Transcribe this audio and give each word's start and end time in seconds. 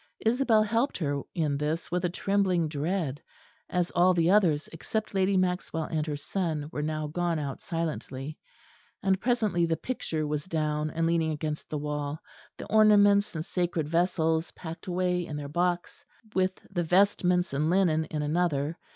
Isabel 0.25 0.63
helped 0.63 0.97
her 0.97 1.21
in 1.35 1.59
this 1.59 1.91
with 1.91 2.03
a 2.05 2.09
trembling 2.09 2.67
dread, 2.67 3.21
as 3.69 3.91
all 3.91 4.15
the 4.15 4.31
others 4.31 4.67
except 4.73 5.13
Lady 5.13 5.37
Maxwell 5.37 5.83
and 5.83 6.07
her 6.07 6.17
son 6.17 6.67
were 6.71 6.81
now 6.81 7.05
gone 7.05 7.37
out 7.37 7.61
silently; 7.61 8.39
and 9.03 9.21
presently 9.21 9.67
the 9.67 9.77
picture 9.77 10.25
was 10.25 10.45
down, 10.45 10.89
and 10.89 11.05
leaning 11.05 11.29
against 11.29 11.69
the 11.69 11.77
wall; 11.77 12.19
the 12.57 12.65
ornaments 12.65 13.35
and 13.35 13.45
sacred 13.45 13.87
vessels 13.87 14.49
packed 14.53 14.87
away 14.87 15.23
in 15.23 15.37
their 15.37 15.47
box, 15.49 16.03
with 16.33 16.53
the 16.71 16.81
vestments 16.81 17.53
and 17.53 17.69
linen 17.69 18.05
in 18.05 18.23
another. 18.23 18.79